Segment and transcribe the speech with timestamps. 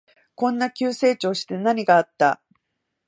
[0.33, 2.41] こんな急成長して何があった？